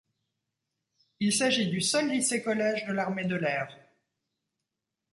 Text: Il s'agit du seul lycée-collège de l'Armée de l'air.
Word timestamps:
Il 1.19 1.31
s'agit 1.31 1.69
du 1.69 1.79
seul 1.79 2.09
lycée-collège 2.09 2.85
de 2.87 2.91
l'Armée 2.91 3.25
de 3.25 3.35
l'air. 3.35 3.77